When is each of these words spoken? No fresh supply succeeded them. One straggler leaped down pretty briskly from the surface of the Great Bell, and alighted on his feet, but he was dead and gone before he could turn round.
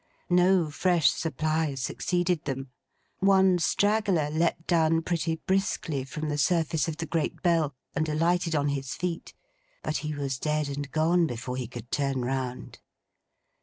No 0.31 0.71
fresh 0.71 1.11
supply 1.11 1.75
succeeded 1.75 2.45
them. 2.45 2.71
One 3.19 3.59
straggler 3.59 4.31
leaped 4.31 4.65
down 4.65 5.03
pretty 5.03 5.35
briskly 5.45 6.05
from 6.05 6.27
the 6.27 6.39
surface 6.39 6.87
of 6.87 6.97
the 6.97 7.05
Great 7.05 7.43
Bell, 7.43 7.75
and 7.93 8.09
alighted 8.09 8.55
on 8.55 8.69
his 8.69 8.95
feet, 8.95 9.35
but 9.83 9.97
he 9.97 10.15
was 10.15 10.39
dead 10.39 10.69
and 10.69 10.89
gone 10.91 11.27
before 11.27 11.55
he 11.55 11.67
could 11.67 11.91
turn 11.91 12.25
round. 12.25 12.79